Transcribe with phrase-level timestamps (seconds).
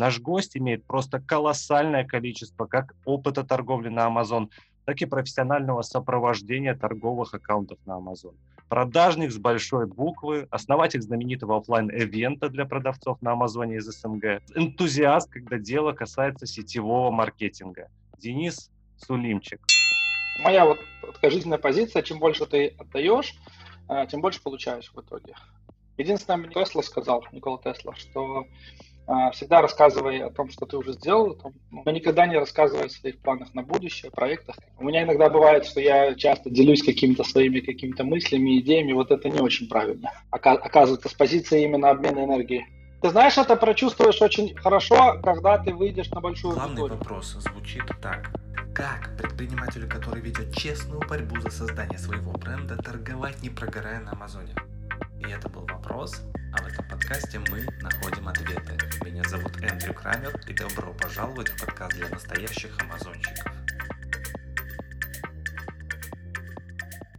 [0.00, 4.48] Наш гость имеет просто колоссальное количество как опыта торговли на Amazon,
[4.86, 8.34] так и профессионального сопровождения торговых аккаунтов на Amazon.
[8.70, 15.28] Продажник с большой буквы, основатель знаменитого офлайн эвента для продавцов на Амазоне из СНГ, энтузиаст,
[15.30, 17.90] когда дело касается сетевого маркетинга.
[18.16, 19.60] Денис Сулимчик.
[20.42, 20.78] Моя вот
[21.22, 23.34] жизненная позиция, чем больше ты отдаешь,
[23.90, 25.34] э, тем больше получаешь в итоге.
[25.98, 28.46] Единственное, мне Тесла сказал, Никола Тесла, что
[29.32, 31.38] всегда рассказывай о том, что ты уже сделал,
[31.70, 34.56] но никогда не рассказывай о своих планах на будущее, проектах.
[34.78, 39.28] У меня иногда бывает, что я часто делюсь какими-то своими какими-то мыслями, идеями, вот это
[39.28, 40.10] не очень правильно.
[40.30, 42.66] Оказывается, с позиции именно обмена энергии.
[43.02, 46.98] Ты знаешь, это прочувствуешь очень хорошо, когда ты выйдешь на большую Главный аудиторию.
[46.98, 48.30] вопрос звучит так.
[48.74, 54.54] Как предпринимателю, который ведет честную борьбу за создание своего бренда, торговать, не прогорая на Амазоне?
[55.18, 56.22] И это был вопрос,
[56.52, 58.76] а в этом подкасте мы находим ответы.
[59.04, 63.52] Меня зовут Эндрю Крамер, и добро пожаловать в подкаст для настоящих амазонщиков.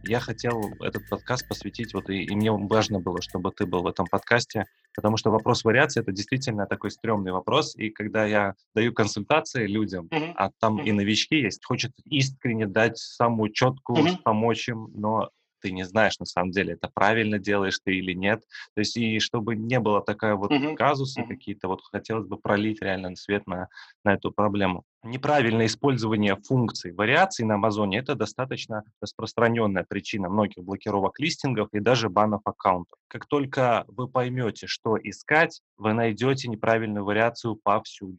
[0.04, 3.86] Я хотел этот подкаст посвятить, вот и, и мне важно было, чтобы ты был в
[3.86, 8.92] этом подкасте, потому что вопрос вариации это действительно такой стрёмный вопрос, и когда я даю
[8.92, 10.32] консультации людям, mm-hmm.
[10.36, 10.84] а там mm-hmm.
[10.84, 14.22] и новички есть, хочет искренне дать самую четкую, mm-hmm.
[14.22, 15.30] помочь им, но
[15.62, 18.42] ты не знаешь, на самом деле, это правильно делаешь ты или нет.
[18.74, 20.74] То есть, и чтобы не было такая вот uh-huh.
[20.74, 21.28] казусы uh-huh.
[21.28, 23.68] какие-то, вот хотелось бы пролить реально свет на,
[24.04, 24.84] на эту проблему.
[25.04, 32.08] Неправильное использование функций вариаций на Амазоне– это достаточно распространенная причина многих блокировок листингов и даже
[32.08, 32.98] банов аккаунтов.
[33.08, 38.18] Как только вы поймете, что искать, вы найдете неправильную вариацию повсюду.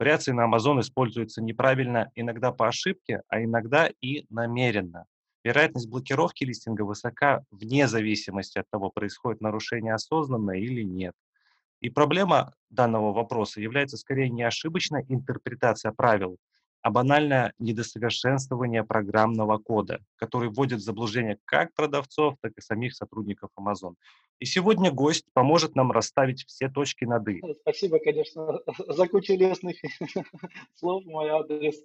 [0.00, 5.04] Вариации на Amazon используются неправильно иногда по ошибке, а иногда и намеренно.
[5.42, 11.14] Вероятность блокировки листинга высока вне зависимости от того, происходит нарушение осознанно или нет.
[11.80, 16.36] И проблема данного вопроса является скорее не ошибочная интерпретация правил,
[16.82, 23.50] а банальное недосовершенствование программного кода, который вводит в заблуждение как продавцов, так и самих сотрудников
[23.58, 23.94] Amazon.
[24.38, 27.42] И сегодня гость поможет нам расставить все точки над «и».
[27.62, 29.76] Спасибо, конечно, за кучу лестных
[30.74, 31.82] слов в мой адрес.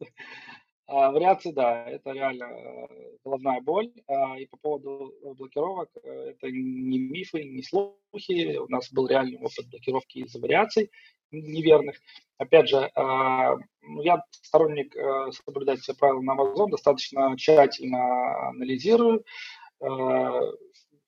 [0.88, 2.88] А, вариации, да, это реально э,
[3.23, 3.91] головная боль.
[4.07, 8.57] А, и по поводу блокировок, э, это не мифы, не слухи.
[8.57, 10.91] У нас был реальный опыт блокировки из-за вариаций
[11.31, 11.96] неверных.
[12.38, 19.25] Опять же, а, ну, я сторонник э, соблюдать все правила на Amazon, достаточно тщательно анализирую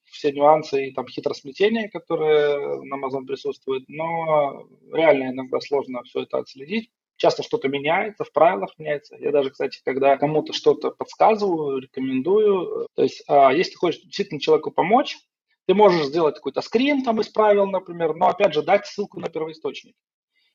[0.03, 6.39] все нюансы и там хитросплетения, которые на Amazon присутствуют, но реально иногда сложно все это
[6.39, 9.17] отследить часто что-то меняется, в правилах меняется.
[9.19, 14.39] Я даже, кстати, когда кому-то что-то подсказываю, рекомендую, то есть а, если ты хочешь действительно
[14.39, 15.17] человеку помочь,
[15.67, 19.27] ты можешь сделать какой-то скрин там из правил, например, но опять же дать ссылку на
[19.27, 19.95] первоисточник.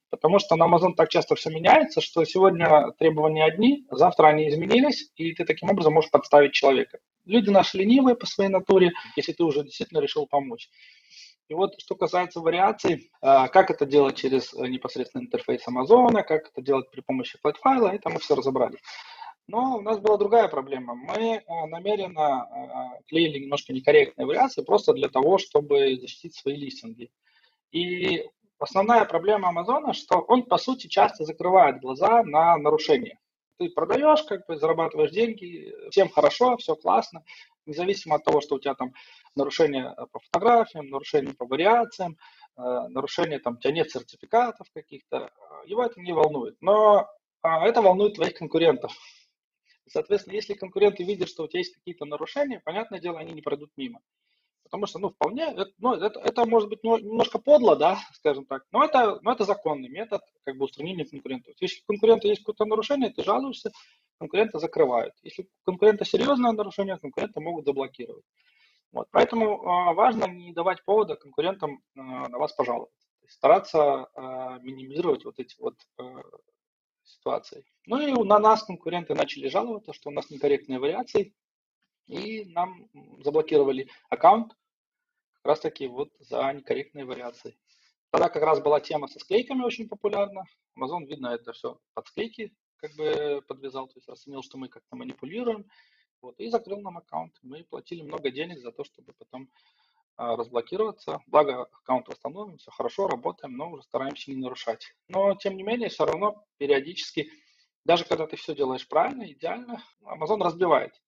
[0.09, 5.11] Потому что на Amazon так часто все меняется, что сегодня требования одни, завтра они изменились,
[5.17, 6.99] и ты таким образом можешь подставить человека.
[7.25, 10.69] Люди наши ленивые по своей натуре, если ты уже действительно решил помочь.
[11.49, 16.49] И вот что касается вариаций, а, как это делать через э, непосредственно интерфейс Amazon, как
[16.49, 18.79] это делать при помощи флайт-файла, это мы все разобрали.
[19.49, 20.95] Но у нас была другая проблема.
[20.95, 27.11] Мы э, намеренно э, клеили немножко некорректные вариации просто для того, чтобы защитить свои листинги.
[27.73, 28.25] И
[28.59, 33.19] основная проблема Амазона, что он, по сути, часто закрывает глаза на нарушения.
[33.59, 37.23] Ты продаешь, как бы зарабатываешь деньги, всем хорошо, все классно,
[37.67, 38.93] независимо от того, что у тебя там
[39.35, 42.17] нарушения э, по фотографиям, нарушения по вариациям,
[42.57, 46.57] э, нарушения там, у тебя нет сертификатов каких-то, э, его это не волнует.
[46.61, 47.09] Но
[47.43, 48.93] а, это волнует твоих конкурентов.
[49.89, 53.71] Соответственно, если конкуренты видят, что у тебя есть какие-то нарушения, понятное дело, они не пройдут
[53.77, 54.01] мимо.
[54.65, 58.85] Потому что, ну, вполне, ну, это, это может быть немножко подло, да, скажем так, но
[58.85, 61.55] это, но это законный метод как бы устранения конкурентов.
[61.61, 63.71] Если у конкурента есть какое-то нарушение, ты жалуешься,
[64.23, 65.15] конкурента закрывают.
[65.23, 68.25] Если у конкурента серьезное нарушение, конкурента могут заблокировать.
[68.93, 73.09] Вот, поэтому э, важно не давать повода конкурентам э, на вас пожаловаться.
[73.27, 73.81] стараться
[74.15, 74.21] э,
[74.63, 76.05] минимизировать вот эти вот э,
[77.03, 77.65] ситуации.
[77.87, 81.35] Ну и на нас конкуренты начали жаловаться, что у нас некорректные вариации,
[82.07, 82.89] и нам
[83.25, 84.53] заблокировали аккаунт
[85.35, 87.59] как раз таки вот за некорректные вариации.
[88.11, 90.45] Тогда как раз была тема со склейками очень популярна.
[90.79, 94.97] Amazon, видно, это все под склейки как бы подвязал, то есть оценил, что мы как-то
[94.97, 95.65] манипулируем,
[96.21, 97.33] вот, и закрыл нам аккаунт.
[97.43, 99.49] Мы платили много денег за то, чтобы потом
[100.17, 101.21] а, разблокироваться.
[101.29, 104.95] Благо, аккаунт восстановлен, все хорошо, работаем, но уже стараемся не нарушать.
[105.09, 107.31] Но, тем не менее, все равно периодически,
[107.85, 111.01] даже когда ты все делаешь правильно, идеально, Amazon разбивает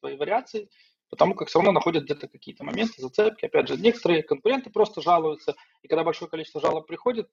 [0.00, 0.68] твои вариации,
[1.10, 3.44] потому как все равно находят где-то какие-то моменты, зацепки.
[3.44, 7.30] Опять же, некоторые конкуренты просто жалуются, и когда большое количество жалоб приходит,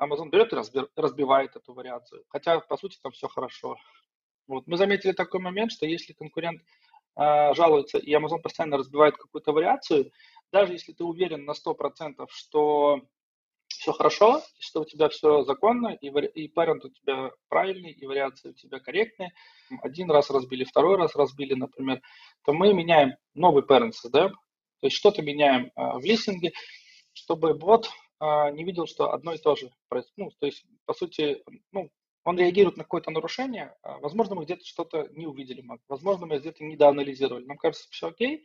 [0.00, 0.56] Amazon берет и
[0.96, 2.24] разбивает эту вариацию.
[2.28, 3.76] Хотя, по сути, там все хорошо.
[4.46, 4.66] Вот.
[4.66, 6.62] Мы заметили такой момент, что если конкурент
[7.16, 10.10] э, жалуется, и Amazon постоянно разбивает какую-то вариацию,
[10.50, 13.02] даже если ты уверен на 100%, что
[13.68, 18.50] все хорошо, что у тебя все законно, и, и парент у тебя правильный, и вариации
[18.50, 19.32] у тебя корректные,
[19.82, 22.00] один раз разбили, второй раз разбили, например,
[22.44, 24.32] то мы меняем новый parent создаем,
[24.80, 26.52] то есть что-то меняем э, в листинге,
[27.12, 27.90] чтобы бот
[28.22, 30.16] э, не видел, что одно и то же происходит.
[30.16, 31.42] Ну, то есть, по сути,
[31.72, 31.90] ну,
[32.24, 36.62] он реагирует на какое-то нарушение, а, возможно, мы где-то что-то не увидели, возможно, мы где-то
[36.62, 37.44] недоанализировали.
[37.44, 38.44] Нам кажется, все окей,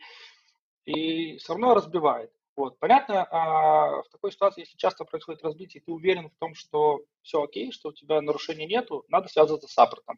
[0.86, 2.32] и все равно разбивает.
[2.56, 2.80] Вот.
[2.80, 7.44] Понятно, а в такой ситуации, если часто происходит разбитие, ты уверен в том, что все
[7.44, 10.18] окей, что у тебя нарушений нету, надо связываться с саппортом.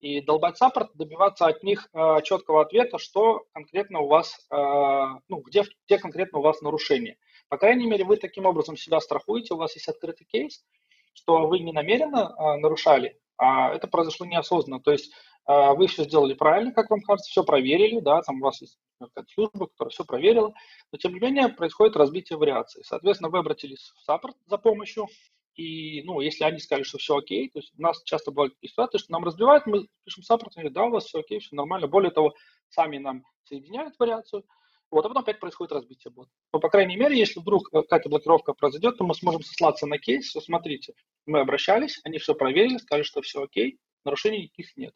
[0.00, 1.90] И долбать саппорт, добиваться от них
[2.22, 7.18] четкого ответа, что конкретно у вас, ну, где, где конкретно у вас нарушение.
[7.48, 10.64] По крайней мере, вы таким образом себя страхуете, у вас есть открытый кейс,
[11.12, 14.82] что вы не намеренно а, нарушали, а это произошло неосознанно.
[14.82, 15.12] То есть
[15.44, 18.78] а, вы все сделали правильно, как вам кажется, все проверили, да, там у вас есть
[19.00, 20.52] какая-то служба, которая все проверила,
[20.90, 22.82] но тем не менее происходит разбитие вариаций.
[22.84, 25.06] Соответственно, вы обратились в support за помощью,
[25.54, 28.70] и, ну, если они сказали, что все окей, то есть у нас часто бывают такие
[28.70, 31.54] ситуации, что нам разбивают, мы пишем support, и говорят, да, у вас все окей, все
[31.56, 31.86] нормально.
[31.86, 32.34] Более того,
[32.68, 34.44] сами нам соединяют вариацию,
[34.90, 36.30] вот, а потом опять происходит разбитие бота.
[36.52, 40.30] Но, по крайней мере, если вдруг какая-то блокировка произойдет, то мы сможем сослаться на кейс,
[40.30, 40.94] что смотрите,
[41.26, 44.94] мы обращались, они все проверили, сказали, что все окей, нарушений никаких нет.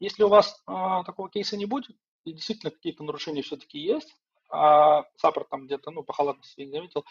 [0.00, 4.14] Если у вас а, такого кейса не будет, и действительно какие-то нарушения все-таки есть,
[4.50, 7.04] а саппорт там где-то, ну, по халатности не заметил,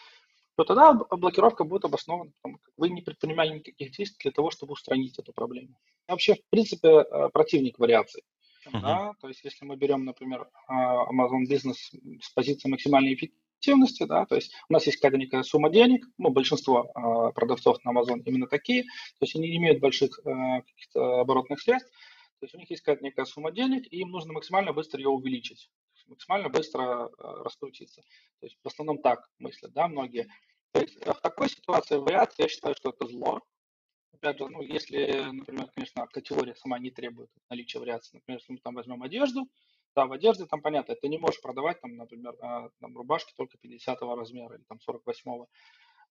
[0.56, 5.18] то тогда блокировка будет обоснована, потому вы не предпринимали никаких действий для того, чтобы устранить
[5.18, 5.78] эту проблему.
[6.08, 8.22] Вообще, в принципе, э, противник вариаций.
[8.66, 8.80] Uh-huh.
[8.80, 9.12] Да?
[9.20, 11.76] То есть, если мы берем, например, а, Amazon Business
[12.20, 16.30] с позиции максимальной эффективности, да, то есть у нас есть какая-то некая сумма денег, ну,
[16.30, 21.20] большинство э, продавцов на Amazon именно такие, то есть они не имеют больших э, каких-то
[21.20, 21.90] оборотных средств,
[22.38, 25.08] то есть у них есть какая-то некая сумма денег, и им нужно максимально быстро ее
[25.08, 25.70] увеличить,
[26.06, 28.02] максимально быстро э, раскрутиться.
[28.40, 30.28] То есть в основном так мыслят, да, многие.
[30.72, 33.40] То есть в такой ситуации вариация, я считаю, что это зло,
[34.16, 38.58] опять же, ну, если, например, конечно, категория сама не требует наличия вариации, например, если мы
[38.58, 39.48] там возьмем одежду,
[39.94, 43.56] да, в одежде там понятно, ты не можешь продавать там, например, а, там, рубашки только
[43.58, 45.46] 50 размера или там 48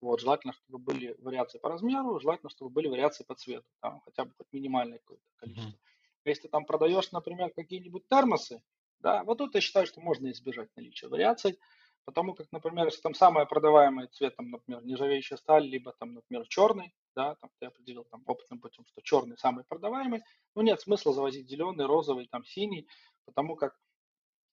[0.02, 4.26] вот, желательно, чтобы были вариации по размеру, желательно, чтобы были вариации по цвету, там, хотя
[4.26, 5.80] бы хоть минимальное какое-то количество.
[6.26, 8.62] Если там продаешь, например, какие-нибудь термосы,
[9.00, 11.60] да, вот тут я считаю, что можно избежать наличия вариаций,
[12.06, 16.48] Потому как, например, если там самый продаваемый цвет, там, например, нержавеющая сталь, либо там, например,
[16.48, 20.22] черный, да, там ты определил там опытным путем, что черный самый продаваемый,
[20.54, 22.88] ну нет смысла завозить зеленый, розовый, там синий,
[23.26, 23.76] потому как,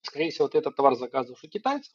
[0.00, 1.92] скорее всего, ты этот товар заказываешь у китайцев,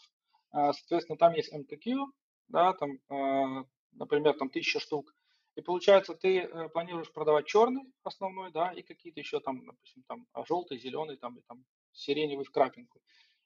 [0.51, 2.05] а, соответственно, там есть MKQ,
[2.49, 5.11] да, там, а, например, там тысяча штук,
[5.55, 10.27] и получается, ты э, планируешь продавать черный основной, да, и какие-то еще там, допустим, там
[10.45, 13.01] желтый, зеленый, там, и там сиреневый в крапинку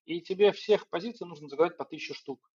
[0.05, 2.51] и тебе всех позиций нужно заказать по 1000 штук.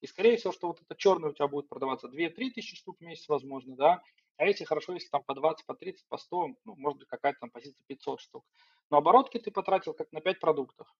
[0.00, 3.04] И скорее всего, что вот это черный у тебя будет продаваться 2-3 тысячи штук в
[3.04, 4.02] месяц, возможно, да,
[4.36, 7.40] а эти хорошо, если там по 20, по 30, по 100, ну, может быть, какая-то
[7.40, 8.44] там позиция 500 штук.
[8.90, 10.92] Но оборотки ты потратил как на 5 продуктов.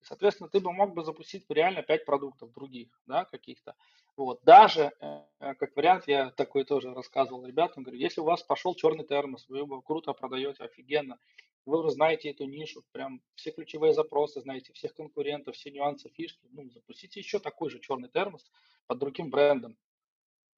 [0.00, 3.74] И, соответственно, ты бы мог бы запустить реально 5 продуктов других, да, каких-то.
[4.16, 4.40] Вот.
[4.42, 9.06] Даже, э, как вариант, я такой тоже рассказывал ребятам, говорю, если у вас пошел черный
[9.06, 11.18] термос, вы его круто продаете, офигенно,
[11.66, 16.46] вы уже знаете эту нишу, прям все ключевые запросы, знаете всех конкурентов, все нюансы, фишки,
[16.50, 18.50] ну, запустите еще такой же черный термос
[18.86, 19.76] под другим брендом.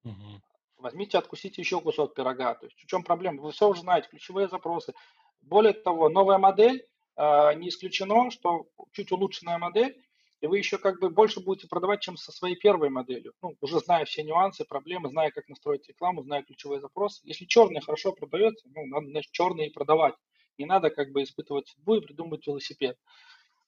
[0.03, 0.41] Угу.
[0.77, 2.55] Возьмите, откусите еще кусок пирога.
[2.55, 3.41] То есть в чем проблема?
[3.41, 4.93] Вы все уже знаете, ключевые запросы.
[5.41, 10.01] Более того, новая модель, э, не исключено, что чуть улучшенная модель,
[10.41, 13.33] и вы еще как бы больше будете продавать, чем со своей первой моделью.
[13.41, 17.21] Ну, уже зная все нюансы, проблемы, зная, как настроить рекламу, зная ключевые запросы.
[17.23, 20.15] Если черный хорошо продается, ну, надо, значит, черный и продавать.
[20.57, 22.97] Не надо как бы испытывать судьбу и придумывать велосипед.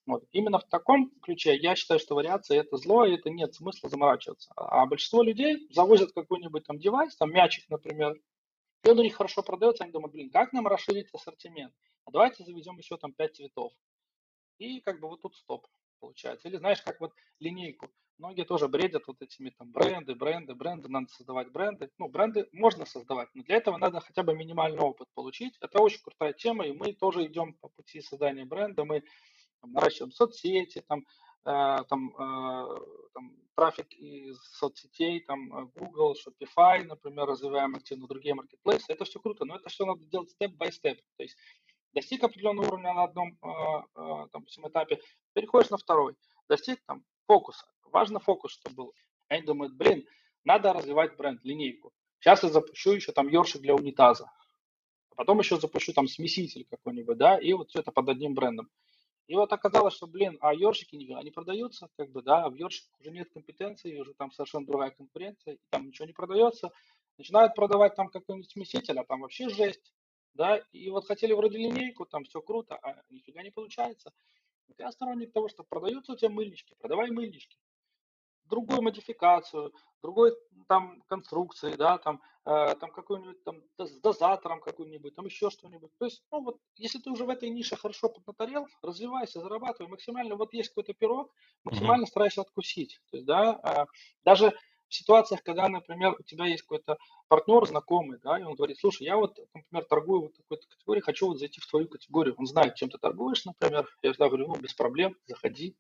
[0.05, 0.23] Вот.
[0.31, 4.51] Именно в таком ключе я считаю, что вариация это зло, и это нет смысла заморачиваться.
[4.55, 8.15] А большинство людей завозят какой-нибудь там девайс, там мячик, например,
[8.85, 11.73] и он у них хорошо продается, они думают, блин, как нам расширить ассортимент?
[12.05, 13.73] А давайте заведем еще там 5 цветов.
[14.59, 15.65] И как бы вот тут стоп
[15.99, 16.47] получается.
[16.47, 17.89] Или знаешь, как вот линейку.
[18.17, 21.91] Многие тоже бредят вот этими там бренды, бренды, бренды, надо создавать бренды.
[21.97, 25.57] Ну, бренды можно создавать, но для этого надо хотя бы минимальный опыт получить.
[25.59, 28.85] Это очень крутая тема, и мы тоже идем по пути создания бренда.
[28.85, 29.03] Мы
[29.59, 31.05] там, наращиваем соцсети, там,
[31.45, 32.79] э, там, э,
[33.13, 38.93] там трафик из соцсетей, там э, Google, Shopify, например, развиваем активно другие маркетплейсы.
[38.93, 41.01] Это все круто, но это все надо делать степ-бай-степ.
[41.17, 41.35] То есть
[41.91, 43.47] достиг определенного уровня на одном э,
[43.95, 45.01] э, там, этапе,
[45.33, 46.15] переходишь на второй,
[46.47, 47.65] достиг там фокуса.
[47.85, 48.93] Важно фокус, чтобы был.
[49.27, 50.05] Они думают, блин,
[50.43, 51.93] надо развивать бренд, линейку.
[52.19, 54.31] Сейчас я запущу еще там ёршик для унитаза.
[55.11, 58.69] А потом еще запущу там смеситель какой-нибудь, да, и вот все это под одним брендом.
[59.27, 62.55] И вот оказалось, что, блин, а ёршики не, они продаются, как бы, да, а в
[62.55, 66.71] ёршиках уже нет компетенции, уже там совершенно другая конкуренция, и там ничего не продается.
[67.17, 69.93] Начинают продавать там какой-нибудь смеситель, а там вообще жесть,
[70.35, 74.11] да, и вот хотели вроде линейку, там все круто, а нифига не получается.
[74.77, 77.57] Я сторонник того, что продаются у тебя мыльнички, продавай мыльнички
[78.49, 80.33] другую модификацию, другой
[80.67, 85.91] там конструкции, да, там, э, там какой-нибудь там с дозатором какой-нибудь, там еще что-нибудь.
[85.97, 90.35] То есть, ну вот, если ты уже в этой нише хорошо поднаторел, развивайся, зарабатывай максимально.
[90.35, 92.09] Вот есть какой-то пирог, максимально mm-hmm.
[92.09, 92.99] старайся откусить.
[93.11, 93.85] То есть, да, э,
[94.23, 94.53] даже
[94.95, 96.97] ситуациях, когда, например, у тебя есть какой-то
[97.27, 101.27] партнер знакомый, да, и он говорит, слушай, я вот, например, торгую вот такой-то категорией, хочу
[101.27, 102.35] вот зайти в твою категорию.
[102.37, 103.87] Он знает, чем ты торгуешь, например.
[104.01, 105.75] Я всегда говорю, ну, без проблем, заходи.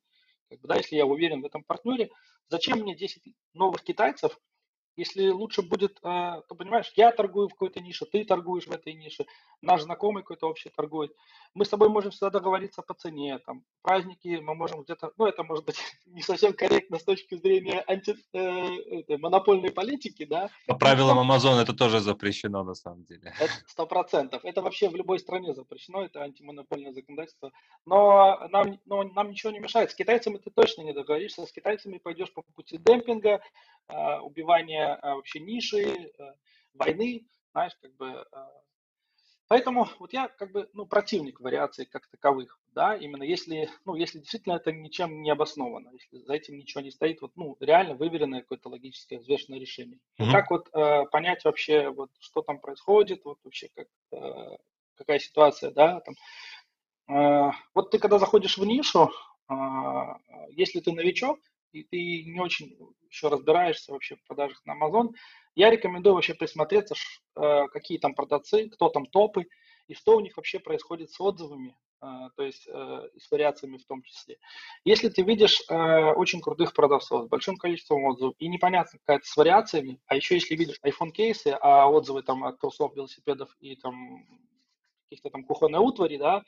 [0.49, 2.09] Как бы, да, если я уверен в этом партнере,
[2.49, 4.37] зачем мне 10 новых китайцев,
[4.95, 8.93] если лучше будет, а, то понимаешь, я торгую в какой-то нише, ты торгуешь в этой
[8.93, 9.25] нише,
[9.61, 11.11] наш знакомый какой-то вообще торгует.
[11.53, 15.43] Мы с тобой можем всегда договориться по цене, там, праздники мы можем где-то, ну, это
[15.43, 18.39] может быть не совсем корректно с точки зрения анти, э,
[18.99, 20.49] это, монопольной политики, да.
[20.67, 23.33] По правилам Amazon это тоже запрещено на самом деле.
[23.67, 24.43] Сто процентов.
[24.45, 27.51] Это вообще в любой стране запрещено, это антимонопольное законодательство.
[27.85, 29.91] Но нам, но нам ничего не мешает.
[29.91, 33.41] С китайцами ты точно не договоришься, с китайцами пойдешь по пути демпинга,
[33.87, 36.33] а, убивания а, вообще ниши, э,
[36.73, 38.25] войны, знаешь, как бы.
[38.31, 38.51] А.
[39.47, 44.19] Поэтому вот я как бы, ну, противник вариаций как таковых, да, именно если, ну, если
[44.19, 48.41] действительно это ничем не обосновано, если за этим ничего не стоит, вот, ну, реально выверенное
[48.41, 49.99] какое-то логическое, взвешенное решение.
[50.19, 50.31] Mm-hmm.
[50.31, 54.57] как вот э, понять вообще, вот, что там происходит, вот вообще как, э,
[54.95, 56.15] какая ситуация, да, там.
[57.07, 59.11] Э, вот ты когда заходишь в нишу,
[59.47, 59.53] э,
[60.53, 61.39] если ты новичок,
[61.75, 62.77] и ты не очень
[63.09, 65.09] еще разбираешься вообще в продажах на Amazon,
[65.55, 66.95] я рекомендую вообще присмотреться,
[67.35, 69.45] э, какие там продавцы, кто там топы,
[69.87, 72.05] и что у них вообще происходит с отзывами, э,
[72.35, 74.37] то есть э, с вариациями в том числе.
[74.85, 79.99] Если ты видишь очень крутых продавцов с большим количеством отзывов и непонятно какая-то с вариациями,
[80.07, 84.25] а еще если видишь iPhone кейсы, а отзывы там от трусов, велосипедов и там
[85.09, 86.43] каких-то там кухонной утвари, да,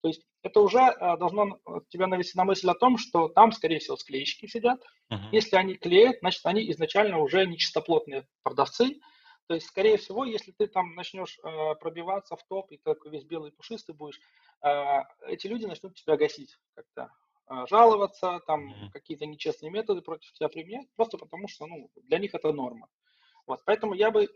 [0.00, 3.52] то есть это уже э, должно э, тебя навести на мысль о том, что там,
[3.52, 4.80] скорее всего, склеечки сидят.
[5.10, 5.18] Uh-huh.
[5.32, 9.00] Если они клеят, значит, они изначально уже нечистоплотные продавцы.
[9.48, 13.24] То есть, скорее всего, если ты там начнешь э, пробиваться в топ, и такой весь
[13.24, 14.20] белый пушистый будешь,
[14.62, 17.10] э, эти люди начнут тебя гасить как-то
[17.50, 18.90] э, жаловаться, там mm-hmm.
[18.92, 22.88] какие-то нечестные методы против тебя применять, просто потому что ну, для них это норма.
[23.48, 24.28] Вот, поэтому я бы э,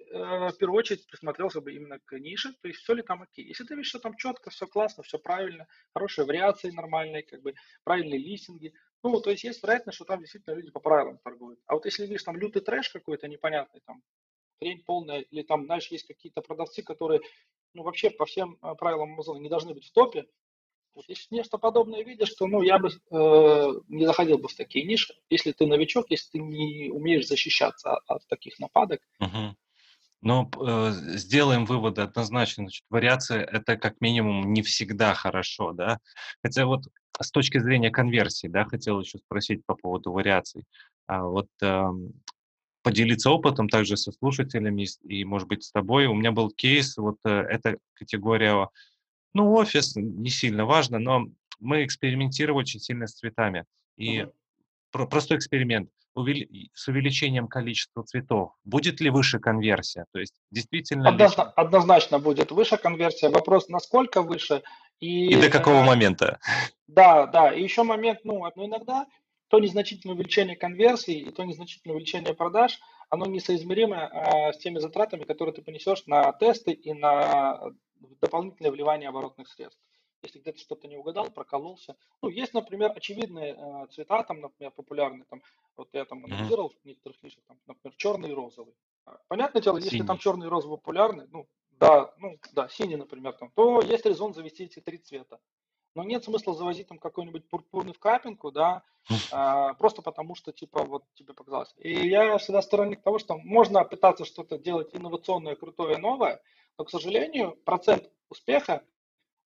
[0.48, 3.44] в первую очередь присмотрелся бы именно к нише, то есть все ли там окей.
[3.44, 7.52] Если ты видишь, что там четко, все классно, все правильно, хорошие вариации нормальные, как бы
[7.84, 11.60] правильные листинги, ну, то есть есть вероятность, что там действительно люди по правилам торгуют.
[11.66, 14.02] А вот если видишь там лютый трэш какой-то непонятный, там
[14.58, 17.20] хрень полная, или там, знаешь, есть какие-то продавцы, которые,
[17.74, 20.26] ну, вообще по всем э, правилам Amazon не должны быть в топе,
[20.94, 24.84] вот если нечто подобное видишь, то ну, я бы э, не заходил бы в такие
[24.84, 29.00] ниши, если ты новичок, если ты не умеешь защищаться от, от таких нападок.
[29.20, 29.56] Угу.
[30.22, 32.64] Ну, э, сделаем выводы однозначно.
[32.64, 35.98] Значит, вариация– это как минимум не всегда хорошо, да?
[36.42, 36.82] Хотя вот
[37.20, 40.64] с точки зрения конверсии, да, хотел еще спросить по поводу вариаций.
[41.06, 41.84] А вот э,
[42.82, 46.06] поделиться опытом также со слушателями и, может быть, с тобой.
[46.06, 48.68] У меня был кейс, вот э, эта категория
[49.34, 51.26] ну, офис не сильно важно, но
[51.60, 53.64] мы экспериментировали очень сильно с цветами.
[53.96, 54.32] И угу.
[54.90, 55.90] про- простой эксперимент.
[56.14, 60.04] С увеличением количества цветов будет ли выше конверсия?
[60.12, 61.08] То есть действительно...
[61.08, 61.52] Однозна- ли...
[61.56, 63.30] Однозначно будет выше конверсия.
[63.30, 64.62] Вопрос, насколько выше
[65.00, 65.28] и...
[65.28, 66.38] И до какого э, момента?
[66.86, 67.50] Да, да.
[67.54, 69.06] И еще момент, ну, ну, иногда
[69.48, 72.78] то незначительное увеличение конверсии и то незначительное увеличение продаж,
[73.10, 77.60] оно несоизмеримо а, с теми затратами, которые ты понесешь на тесты и на
[78.20, 79.80] дополнительное вливание оборотных средств.
[80.22, 81.96] Если где-то что-то не угадал, прокололся.
[82.22, 85.42] Ну, есть, например, очевидные э, цвета, там, например, популярные, там,
[85.76, 88.74] вот я там анализировал в некоторых нишах, там, например, черный и розовый.
[89.04, 89.90] А, понятное дело, синий.
[89.90, 94.06] если там черный и розовый популярны, ну, да, ну, да, синий, например, там, то есть
[94.06, 95.40] резон завести эти три цвета.
[95.94, 98.82] Но нет смысла завозить там какой-нибудь пурпурный в капинку, да,
[99.32, 101.74] а, просто потому что, типа, вот тебе показалось.
[101.78, 106.40] И я всегда сторонник того, что можно пытаться что-то делать инновационное, крутое, новое,
[106.78, 108.84] но, к сожалению, процент успеха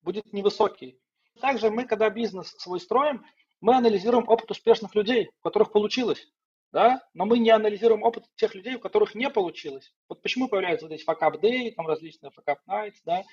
[0.01, 0.99] будет невысокий.
[1.41, 3.25] Также мы, когда бизнес свой строим,
[3.61, 6.27] мы анализируем опыт успешных людей, у которых получилось,
[6.71, 9.93] да, но мы не анализируем опыт тех людей, у которых не получилось.
[10.09, 13.23] Вот почему появляются вот эти факап day, там различные факап nights, да,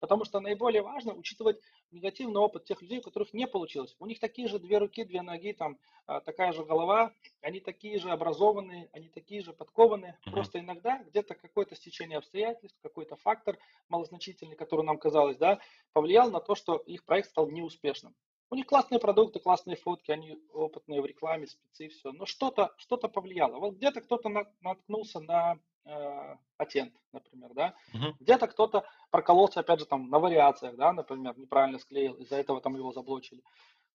[0.00, 3.96] Потому что наиболее важно учитывать негативный опыт тех людей, у которых не получилось.
[3.98, 7.12] У них такие же две руки, две ноги, там а, такая же голова,
[7.42, 10.12] они такие же образованные, они такие же подкованные.
[10.12, 10.32] Mm-hmm.
[10.32, 15.58] Просто иногда где-то какое-то стечение обстоятельств, какой-то фактор малозначительный, который нам казалось, да,
[15.92, 18.14] повлиял на то, что их проект стал неуспешным.
[18.50, 22.12] У них классные продукты, классные фотки, они опытные в рекламе, спецы, все.
[22.12, 23.58] Но что-то что повлияло.
[23.58, 24.30] Вот где-то кто-то
[24.62, 27.74] наткнулся на э, патент, например, да.
[27.94, 28.14] Uh-huh.
[28.20, 32.76] Где-то кто-то прокололся, опять же, там, на вариациях, да, например, неправильно склеил, из-за этого там
[32.76, 33.42] его заблочили.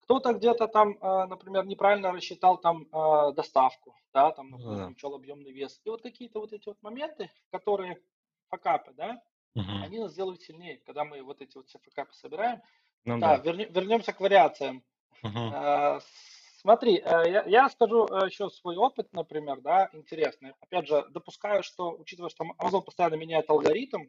[0.01, 4.91] Кто-то где-то там, э, например, неправильно рассчитал там э, доставку, да, там, например, uh-huh.
[4.91, 5.79] учел объемный вес.
[5.85, 8.01] И вот какие-то вот эти вот моменты, которые
[8.49, 9.21] факапы, да,
[9.55, 9.83] uh-huh.
[9.83, 12.61] они нас делают сильнее, когда мы вот эти вот все факапы собираем,
[13.05, 13.43] ну, да, да.
[13.43, 14.83] Верни, вернемся к вариациям.
[15.23, 15.39] Угу.
[16.63, 20.53] Смотри, э, я, я скажу э, еще свой опыт, например, да, интересный.
[20.61, 24.05] Опять же, допускаю, что, учитывая, что Amazon постоянно меняет алгоритм,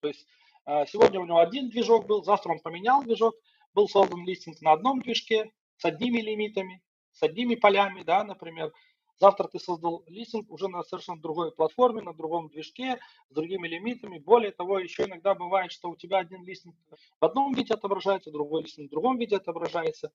[0.00, 0.26] то есть
[0.66, 3.34] э, сегодня у него один движок был, завтра он поменял движок,
[3.74, 6.82] был создан листинг на одном движке с одними лимитами,
[7.12, 8.72] с одними полями, да, например,
[9.20, 12.98] Завтра ты создал листинг уже на совершенно другой платформе, на другом движке,
[13.30, 14.18] с другими лимитами.
[14.18, 16.74] Более того, еще иногда бывает, что у тебя один листинг
[17.20, 20.10] в одном виде отображается, другой листинг в другом виде отображается.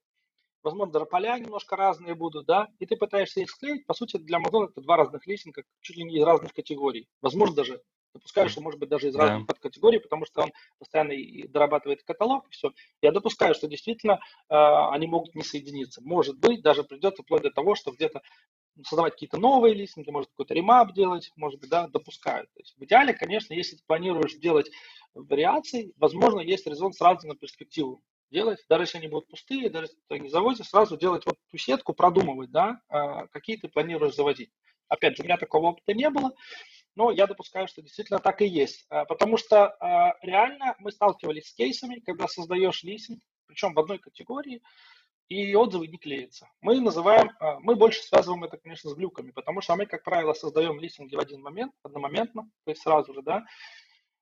[0.64, 3.86] Возможно, даже поля немножко разные будут, да, и ты пытаешься их склеить.
[3.86, 7.08] По сути, для Amazon это два разных листинга, чуть ли не из разных категорий.
[7.22, 7.82] Возможно, даже
[8.14, 9.54] допускаю, что может быть даже из разных да.
[9.54, 12.72] подкатегорий, потому что он постоянно и дорабатывает каталог, и все.
[13.02, 16.02] Я допускаю, что действительно э, они могут не соединиться.
[16.04, 18.22] Может быть, даже придется вплоть до того, что где-то
[18.86, 22.50] создавать какие-то новые листинги, может какой-то ремап делать, может быть, да, допускают.
[22.54, 24.72] То есть в идеале, конечно, если ты планируешь делать
[25.14, 30.00] вариации, возможно, есть резон сразу на перспективу делать, даже если они будут пустые, даже если
[30.08, 34.52] ты не заводишь, сразу делать вот ту сетку, продумывать, да, а, какие ты планируешь заводить.
[34.88, 36.34] Опять же, у меня такого опыта не было,
[36.96, 38.86] но я допускаю, что действительно так и есть.
[38.90, 44.00] А, потому что а, реально мы сталкивались с кейсами, когда создаешь листинг, причем в одной
[44.00, 44.62] категории,
[45.28, 46.50] и отзывы не клеятся.
[46.60, 50.80] Мы называем, мы больше связываем это, конечно, с глюками, потому что мы, как правило, создаем
[50.80, 53.46] листинги в один момент, одномоментно, то есть сразу же, да.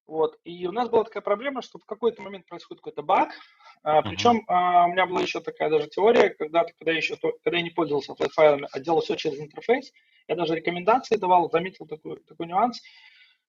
[0.08, 0.40] Вот.
[0.46, 3.30] И у нас была такая проблема, что в какой-то момент происходит какой-то баг,
[3.84, 7.58] а, причем а, у меня была еще такая даже теория, когда, когда, я еще, когда
[7.58, 9.92] я не пользовался флайфайлами, а делал все через интерфейс,
[10.28, 12.82] я даже рекомендации давал, заметил такой, такой нюанс,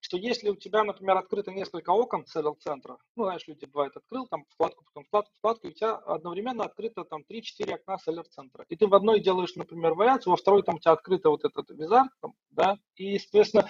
[0.01, 4.45] что если у тебя, например, открыто несколько окон селл-центра, ну, знаешь, люди бывает открыл там
[4.51, 8.65] вкладку, потом вкладку, вкладку, и у тебя одновременно открыто там 3-4 окна селлер-центра.
[8.69, 11.71] И ты в одной делаешь, например, вариацию, во второй там у тебя открыто вот этот
[11.71, 13.69] визар, там, да, и, соответственно,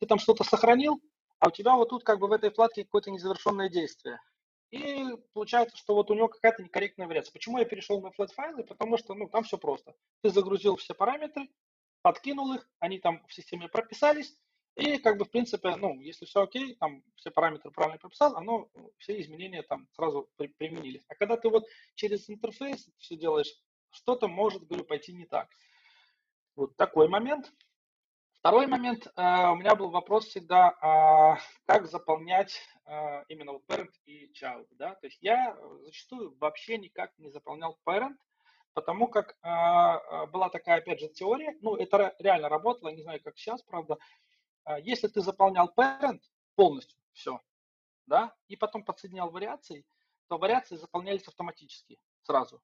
[0.00, 1.00] ты там что-то сохранил,
[1.40, 4.20] а у тебя вот тут как бы в этой вкладке какое-то незавершенное действие.
[4.70, 7.32] И получается, что вот у него какая-то некорректная вариация.
[7.32, 8.62] Почему я перешел на flat файлы?
[8.62, 9.96] Потому что, ну, там все просто.
[10.22, 11.48] Ты загрузил все параметры,
[12.02, 14.36] подкинул их, они там в системе прописались,
[14.76, 18.70] и как бы, в принципе, ну, если все окей, там все параметры правильно прописал, оно,
[18.98, 21.04] все изменения там сразу при, применились.
[21.08, 23.52] А когда ты вот через интерфейс все делаешь,
[23.90, 25.48] что-то может, говорю, пойти не так.
[26.54, 27.52] Вот такой момент.
[28.40, 29.10] Второй момент, э,
[29.50, 34.94] у меня был вопрос всегда, э, как заполнять э, именно вот parent и child, да,
[34.94, 38.16] то есть я зачастую вообще никак не заполнял parent,
[38.72, 43.36] потому как э, была такая, опять же, теория, ну, это реально работало, не знаю, как
[43.36, 43.98] сейчас, правда,
[44.64, 46.22] а, если ты заполнял parent
[46.54, 47.42] полностью все,
[48.06, 49.84] да, и потом подсоединял вариации,
[50.28, 52.62] то вариации заполнялись автоматически сразу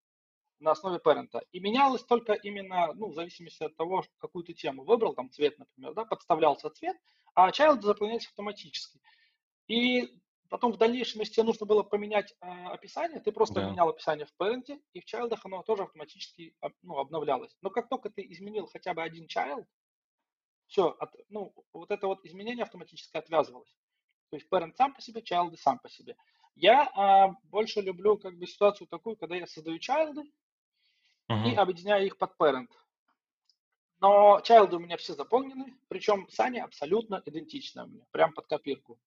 [0.61, 1.31] на основе parent.
[1.53, 5.59] И менялось только именно, ну, в зависимости от того, какую ты тему выбрал, там цвет,
[5.59, 6.97] например, да, подставлялся цвет,
[7.35, 9.01] а child заполнялись автоматически.
[9.69, 13.71] И потом в дальнейшем, если тебе нужно было поменять э, описание, ты просто да.
[13.71, 17.55] менял описание в parent, и в child оно тоже автоматически ну, обновлялось.
[17.63, 19.67] Но как только ты изменил хотя бы один child,
[20.69, 23.75] все, от, ну, вот это вот изменение автоматически отвязывалось.
[24.31, 26.17] То есть parent сам по себе, child сам по себе.
[26.55, 30.25] Я а, больше люблю как бы ситуацию такую, когда я создаю child
[31.29, 32.69] и объединяю их под parent.
[34.01, 38.99] Но child у меня все заполнены, причем Саня абсолютно идентичная у меня, прям под копирку.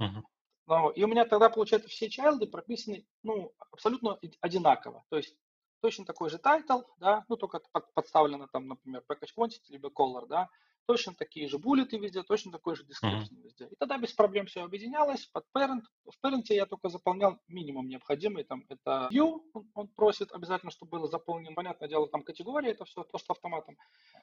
[0.00, 0.22] Uh-huh.
[0.66, 5.04] Но, и у меня тогда, получается, все чайлды прописаны ну, абсолютно одинаково.
[5.08, 5.36] То есть
[5.80, 10.26] точно такой же title, да, ну только под, подставлено там, например, package quantity либо color,
[10.26, 10.48] да,
[10.86, 13.42] точно такие же буллеты везде, точно такой же description mm-hmm.
[13.42, 13.66] везде.
[13.66, 15.82] И тогда без проблем все объединялось под parent.
[16.04, 20.98] В parent я только заполнял минимум необходимый, там это view, он, он просит обязательно, чтобы
[20.98, 21.54] было заполнено.
[21.54, 23.76] Понятное дело, там категория, это все то, что автоматом.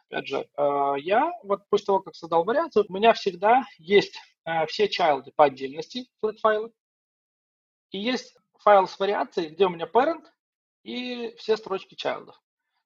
[0.09, 4.65] Опять же, э, я вот после того, как создал вариацию, у меня всегда есть э,
[4.67, 6.71] все чайлды по отдельности, flat файлы,
[7.91, 10.25] и есть файл с вариацией, где у меня parent
[10.83, 12.41] и все строчки чайлдов.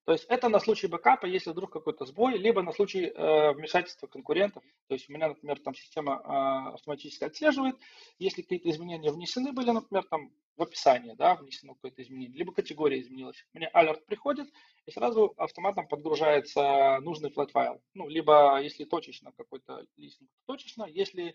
[0.06, 4.06] То есть это на случай бэкапа, если вдруг какой-то сбой, либо на случай э, вмешательства
[4.06, 4.64] конкурентов.
[4.88, 7.76] То есть у меня, например, там система э, автоматически отслеживает,
[8.20, 13.02] если какие-то изменения внесены были, например, там в описании, да, внесено какое-то изменение, либо категория
[13.02, 13.44] изменилась.
[13.54, 14.48] Мне алерт приходит,
[14.86, 17.82] и сразу автоматом подгружается нужный flat файл.
[17.96, 20.86] Ну, либо если точечно какой-то листинг, точечно.
[20.86, 21.34] Если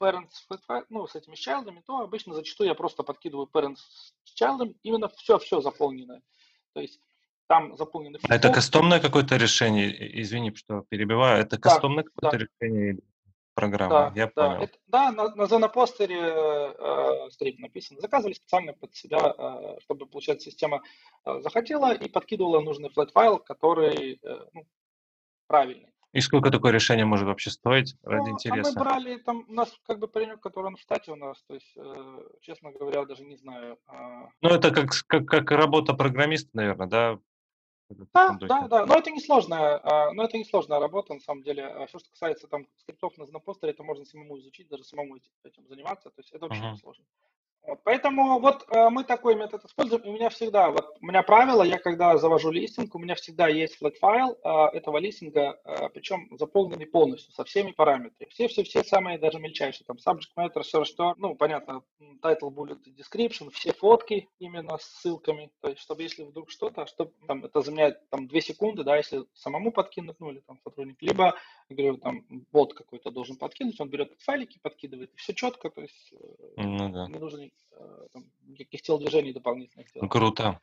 [0.00, 3.76] parents flat ну, с этими чайлдами, то обычно зачастую я просто подкидываю parents
[4.24, 6.22] с чайлдом, именно все-все заполненное.
[6.72, 6.98] То есть
[7.46, 10.22] там заполнены А это кастомное какое-то решение?
[10.22, 11.40] Извини, что перебиваю.
[11.40, 12.44] Это кастомное да, какое-то да.
[12.44, 12.98] решение
[13.54, 13.90] программы?
[13.90, 14.62] Да, Я да, понял.
[14.62, 17.98] Это, да на, на Zenopоsteре э, скрипт написан.
[18.00, 20.82] Заказывали специально под себя, э, чтобы, получается, система
[21.24, 24.66] э, захотела и подкидывала нужный flat файл, который э, ну,
[25.46, 25.92] правильный.
[26.12, 28.70] И сколько такое решение может вообще стоить ради ну, интереса?
[28.70, 31.42] А мы брали, там у нас как бы паренек, который он в штате у нас,
[31.46, 33.78] то есть, э, честно говоря, даже не знаю.
[33.88, 34.28] Э...
[34.40, 37.18] Ну, это как, как, как работа программиста, наверное, да?
[37.88, 41.42] Да, да, да, но это не сложная, а, но это не сложная работа, на самом
[41.42, 41.64] деле.
[41.66, 45.66] А Все, что касается там скриптов на знапостере, это можно самому изучить, даже самому этим
[45.68, 46.72] заниматься, то есть это вообще uh-huh.
[46.72, 47.04] не сложно.
[47.84, 50.02] Поэтому вот э, мы такой метод используем.
[50.06, 53.80] У меня всегда, вот у меня правило, я когда завожу листинг, у меня всегда есть
[53.80, 58.30] flat файл э, этого листинга, э, причем заполненный полностью, со всеми параметрами.
[58.30, 61.82] Все-все-все самые даже мельчайшие, там subject matter, все что, ну, понятно,
[62.22, 67.12] title, bullet, description, все фотки именно с ссылками, то есть, чтобы если вдруг что-то, чтобы
[67.26, 71.34] там это заменяет там 2 секунды, да, если самому подкинуть, ну, или там сотрудник, либо,
[71.68, 75.80] я говорю, там бот какой-то должен подкинуть, он берет файлики, подкидывает, и все четко, то
[75.82, 76.12] есть
[76.56, 77.06] ну, да.
[77.08, 77.48] не нужно
[77.78, 80.10] Э, там, никаких телодвижений дополнительных делать.
[80.10, 80.60] Круто.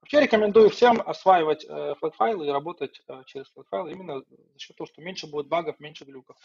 [0.00, 4.86] Вообще рекомендую всем осваивать э, флэт-файлы и работать э, через флэт-файлы именно за счет того,
[4.86, 6.36] что меньше будет багов, меньше глюков.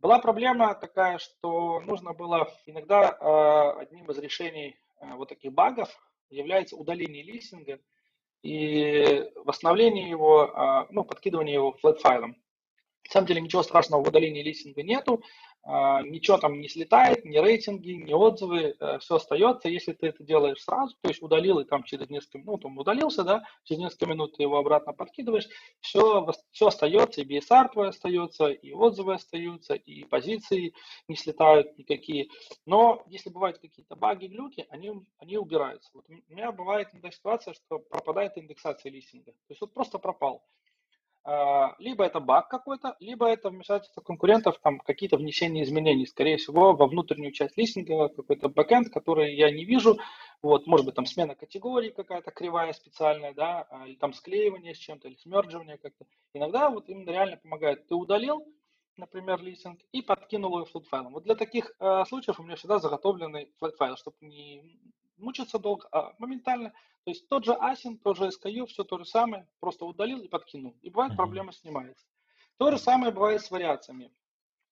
[0.00, 5.88] Была проблема такая, что нужно было иногда э, одним из решений э, вот таких багов
[6.30, 7.78] является удаление листинга
[8.42, 12.36] и восстановление его, э, ну, подкидывание его флэт-файлом.
[13.06, 15.22] На самом деле ничего страшного в удалении листинга нету.
[15.66, 20.22] А, ничего там не слетает, ни рейтинги, ни отзывы, э, все остается, если ты это
[20.22, 24.04] делаешь сразу, то есть удалил и там через несколько минут он удалился, да, через несколько
[24.04, 25.48] минут ты его обратно подкидываешь,
[25.80, 30.74] все, все остается, и BSR твой остается, и отзывы остаются, и позиции
[31.08, 32.28] не слетают никакие.
[32.66, 35.88] Но если бывают какие-то баги, глюки, они, они убираются.
[35.94, 40.44] Вот у меня бывает иногда ситуация, что пропадает индексация листинга, то есть вот просто пропал.
[41.26, 46.74] А, либо это баг какой-то, либо это вмешательство конкурентов, там какие-то внесения изменений, скорее всего,
[46.74, 49.98] во внутреннюю часть листинга, какой-то бэкэнд, который я не вижу,
[50.42, 54.78] вот, может быть, там смена категории какая-то кривая специальная, да, а, или там склеивание с
[54.78, 56.04] чем-то, или смердживание как-то.
[56.34, 57.86] Иногда вот именно реально помогает.
[57.86, 58.46] Ты удалил,
[58.98, 61.14] например, листинг, и подкинул его флот файлом.
[61.14, 64.78] Вот для таких э, случаев у меня всегда заготовленный флот файл, чтобы не
[65.16, 66.74] мучиться долго, а моментально.
[67.04, 70.28] То есть тот же async, тот же SKU, все то же самое, просто удалил и
[70.28, 70.76] подкинул.
[70.80, 72.06] И бывает проблема снимается.
[72.56, 74.10] То же самое бывает с вариациями.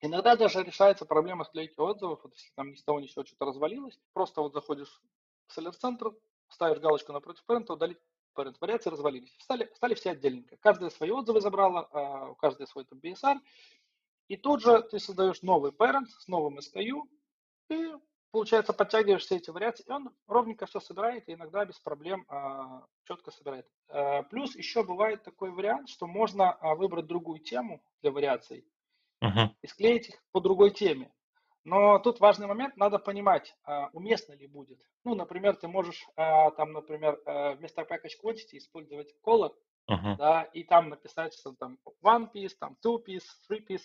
[0.01, 3.25] Иногда даже решается проблема склейки отзывов, вот если там ни с того ни с сего
[3.25, 5.01] что-то развалилось, просто вот заходишь
[5.47, 6.17] в Center,
[6.49, 7.99] ставишь галочку напротив parent, удалить
[8.35, 9.35] parent, вариации развалились.
[9.39, 10.57] Стали, стали все отдельненько.
[10.57, 13.39] Каждая свои отзывы забрала, а у каждой свой там BSR.
[14.29, 17.03] И тут же ты создаешь новый parent с новым SKU,
[17.69, 17.93] и
[18.33, 22.85] получается, подтягиваешь все эти вариации, и он ровненько все собирает, и иногда без проблем а,
[23.05, 23.67] четко собирает.
[23.89, 28.67] А, плюс еще бывает такой вариант, что можно а, выбрать другую тему для вариаций
[29.23, 29.51] uh-huh.
[29.61, 31.13] и склеить их по другой теме.
[31.65, 34.81] Но тут важный момент, надо понимать, а, уместно ли будет.
[35.05, 39.53] Ну, например, ты можешь а, там, например, а, вместо package quantity использовать color,
[39.91, 40.17] uh-huh.
[40.17, 43.85] да, и там написать, что там one piece, там two piece, three piece.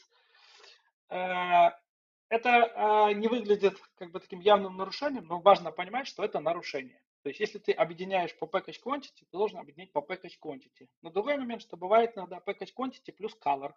[2.30, 7.02] Это э, не выглядит как бы таким явным нарушением, но важно понимать, что это нарушение.
[7.24, 10.88] То есть, если ты объединяешь по package quantity, ты должен объединять по package quantity.
[11.02, 13.74] Но другой момент, что бывает иногда package quantity плюс color.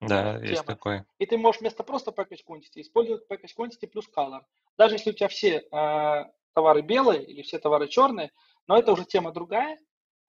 [0.00, 0.46] Да, тема.
[0.46, 1.04] есть такой.
[1.18, 4.42] И ты можешь вместо просто package quantity использовать package quantity плюс color.
[4.76, 8.32] Даже если у тебя все э, товары белые или все товары черные,
[8.66, 9.78] но это уже тема другая,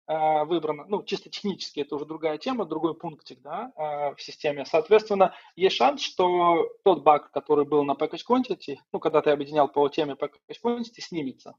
[0.08, 4.66] выбрано, ну, чисто технически это уже другая тема, другой пунктик, да, э, в системе.
[4.66, 9.70] Соответственно, есть шанс, что тот баг, который был на package quantity, ну, когда ты объединял
[9.70, 11.56] по теме package quantity, снимется.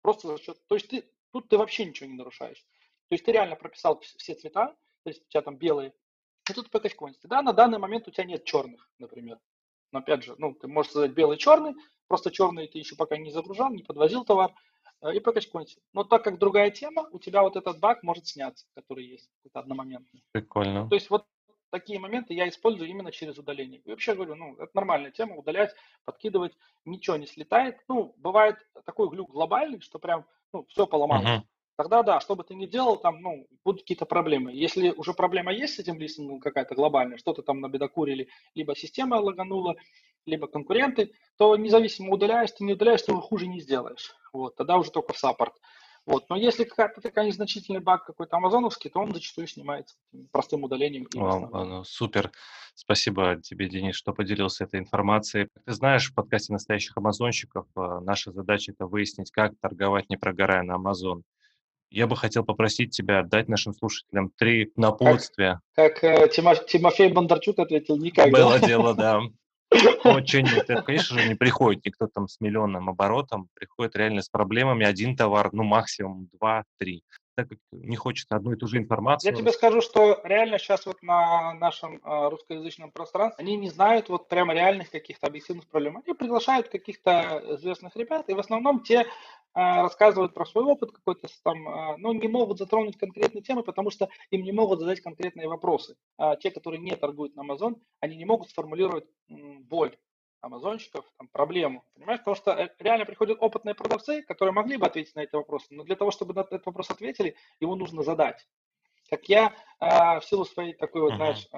[0.00, 2.64] Просто за счет, то есть ты, тут ты вообще ничего не нарушаешь.
[3.08, 4.68] То есть ты реально прописал все цвета,
[5.04, 5.92] то есть у тебя там белые,
[6.48, 7.24] и тут package quantity.
[7.24, 9.38] Да, на данный момент у тебя нет черных, например.
[9.92, 11.74] Но опять же, ну, ты можешь создать белый и черный,
[12.06, 14.54] просто черный ты еще пока не загружал, не подвозил товар,
[15.02, 15.80] и прокачкуйте.
[15.92, 19.60] Но так как другая тема, у тебя вот этот баг может сняться, который есть, это
[19.60, 20.24] одномоментный.
[20.32, 20.88] Прикольно.
[20.88, 21.24] То есть вот
[21.70, 23.80] такие моменты я использую именно через удаление.
[23.84, 26.52] И вообще говорю, ну, это нормальная тема, удалять, подкидывать,
[26.84, 27.78] ничего не слетает.
[27.88, 31.28] Ну, бывает такой глюк глобальный, что прям, ну, все поломалось.
[31.28, 31.42] Uh-huh.
[31.76, 34.52] тогда да, что бы ты ни делал, там, ну, будут какие-то проблемы.
[34.52, 39.76] Если уже проблема есть с этим листингом какая-то глобальная, что-то там набедокурили, либо система лаганула,
[40.28, 44.14] либо конкуренты, то независимо удаляешь ты, не удаляешь, ты его хуже не сделаешь.
[44.32, 45.54] Вот, тогда уже только в саппорт.
[46.08, 46.24] Вот.
[46.30, 49.94] Но если какая-то такая незначительный баг какой-то амазоновский, то он зачастую снимается
[50.32, 51.06] простым удалением.
[51.14, 52.30] Вау, супер.
[52.74, 55.48] Спасибо тебе, Денис, что поделился этой информацией.
[55.52, 60.16] Как ты знаешь, в подкасте настоящих амазонщиков э, наша задача это выяснить, как торговать, не
[60.16, 61.24] прогорая на Амазон.
[61.90, 65.60] Я бы хотел попросить тебя дать нашим слушателям три напутствия.
[65.74, 66.28] Как, как э,
[66.68, 68.30] Тимофей Бондарчук ответил, никак.
[68.30, 69.20] Было дело, да.
[70.04, 74.86] Очень, это, конечно же, не приходит никто там с миллионным оборотом, приходит реально с проблемами
[74.86, 77.02] один товар, ну максимум два, три.
[77.36, 79.30] Так как не хочется одну и ту же информацию.
[79.30, 84.08] Я тебе скажу, что реально сейчас вот на нашем э, русскоязычном пространстве они не знают
[84.08, 86.02] вот прямо реальных каких-то объективных проблем.
[86.04, 89.06] Они приглашают каких-то известных ребят, и в основном те
[89.54, 94.08] рассказывают про свой опыт какой-то там, а, но не могут затронуть конкретные темы, потому что
[94.30, 95.96] им не могут задать конкретные вопросы.
[96.16, 99.96] А те, которые не торгуют на Amazon, они не могут сформулировать боль
[100.40, 101.84] амазонщиков, там, проблему.
[101.94, 105.66] Понимаешь, потому что э, реально приходят опытные продавцы, которые могли бы ответить на эти вопросы,
[105.70, 108.46] но для того, чтобы на этот вопрос ответили, его нужно задать.
[109.10, 111.48] Как я в силу своей такой вот, знаешь,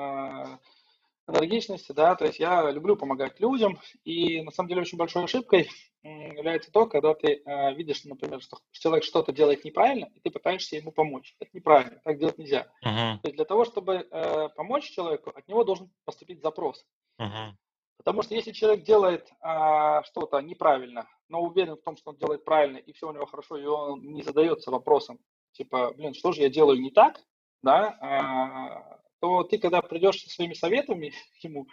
[1.31, 5.69] энергичности, да, то есть я люблю помогать людям, и на самом деле очень большой ошибкой
[6.03, 10.77] является то, когда ты э, видишь, например, что человек что-то делает неправильно, и ты пытаешься
[10.77, 11.37] ему помочь.
[11.41, 12.71] Это неправильно, так делать нельзя.
[12.85, 13.19] Uh-huh.
[13.21, 16.87] То есть для того, чтобы э, помочь человеку, от него должен поступить запрос.
[17.21, 17.53] Uh-huh.
[17.99, 22.45] Потому что если человек делает э, что-то неправильно, но уверен в том, что он делает
[22.45, 25.19] правильно, и все у него хорошо, и он не задается вопросом,
[25.53, 27.21] типа, блин, что же я делаю не так,
[27.63, 31.67] да, то ты, когда придешь со своими советами ему,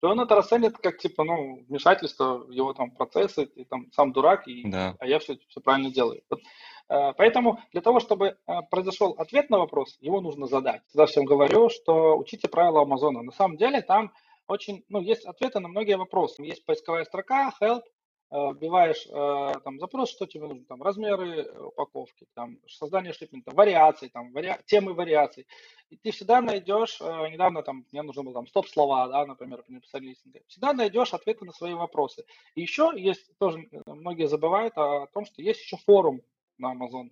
[0.00, 4.12] то он это расценит как, типа, ну, вмешательство в его там процессы, ты там сам
[4.12, 4.94] дурак, и, да.
[5.00, 6.22] а я все, все правильно делаю.
[6.30, 6.40] Вот,
[6.88, 10.82] э, поэтому для того, чтобы э, произошел ответ на вопрос, его нужно задать.
[10.86, 13.22] Всегда всем говорю, что учите правила Амазона.
[13.22, 14.12] На самом деле там
[14.46, 16.42] очень, ну, есть ответы на многие вопросы.
[16.42, 17.82] Есть поисковая строка, help,
[18.30, 24.32] вбиваешь э, там запрос, что тебе нужно, там размеры упаковки, там создание шипмента, вариации, там
[24.32, 24.52] вари...
[24.66, 25.46] темы вариаций.
[25.88, 29.74] И ты всегда найдешь, э, недавно там мне нужно было там стоп-слова, да, например, при
[29.74, 32.24] написании листинга, всегда найдешь ответы на свои вопросы.
[32.54, 36.20] И еще есть, тоже многие забывают о том, что есть еще форум
[36.58, 37.10] на Amazon.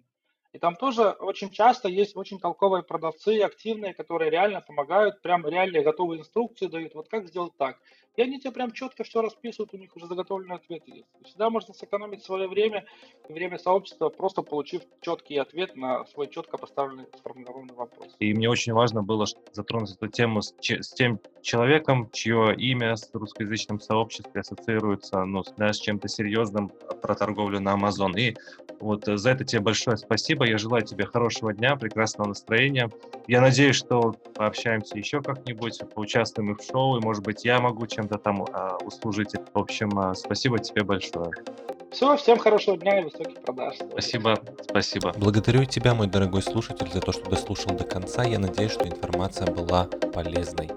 [0.52, 5.82] И там тоже очень часто есть очень толковые продавцы, активные, которые реально помогают, прям реально
[5.82, 7.78] готовые инструкции дают, вот как сделать так.
[8.16, 11.06] И они тебе прям четко все расписывают, у них уже заготовленный ответ есть.
[11.24, 12.84] Всегда можно сэкономить свое время
[13.28, 18.14] и время сообщества, просто получив четкий ответ на свой четко поставленный, сформированный вопрос.
[18.18, 23.10] И мне очень важно было затронуть эту тему с, с тем человеком, чье имя с
[23.12, 26.70] русскоязычным сообществом ассоциируется ну, да, с чем-то серьезным
[27.02, 28.18] про торговлю на Amazon.
[28.18, 28.36] И
[28.80, 30.46] вот за это тебе большое спасибо.
[30.46, 32.90] Я желаю тебе хорошего дня, прекрасного настроения.
[33.26, 37.86] Я надеюсь, что пообщаемся еще как-нибудь, поучаствуем и в шоу, и, может быть, я могу
[38.06, 39.34] чем-то там а, услужить.
[39.52, 41.30] В общем, а, спасибо тебе большое.
[41.90, 43.76] Все, всем хорошего дня и высоких продаж.
[43.90, 45.12] Спасибо, спасибо.
[45.16, 48.24] Благодарю тебя, мой дорогой слушатель, за то, что дослушал до конца.
[48.24, 50.70] Я надеюсь, что информация была полезной.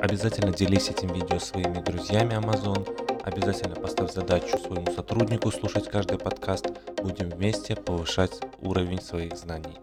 [0.00, 2.86] Обязательно делись этим видео своими друзьями Amazon.
[3.24, 6.66] Обязательно поставь задачу своему сотруднику слушать каждый подкаст.
[7.02, 9.78] Будем вместе повышать уровень своих знаний.